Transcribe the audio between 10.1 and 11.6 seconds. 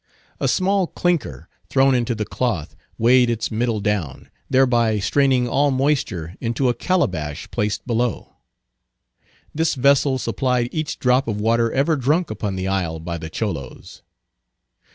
supplied each drop of